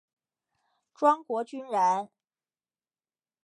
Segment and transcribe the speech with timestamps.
[0.95, 2.09] 庄国钧人。